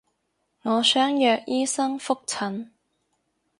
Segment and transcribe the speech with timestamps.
[0.63, 2.69] 我想約醫生覆診